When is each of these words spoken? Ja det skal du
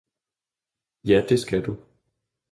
Ja 1.03 1.25
det 1.29 1.39
skal 1.39 1.65
du 1.65 1.77